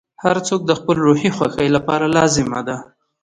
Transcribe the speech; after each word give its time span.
•هر 0.23 0.37
څوک 0.47 0.61
د 0.65 0.71
خپل 0.79 0.95
روحي 1.07 1.29
خوښۍ 1.37 1.67
لپاره 1.75 2.05
لازمه 2.17 2.61
ده. 2.67 2.77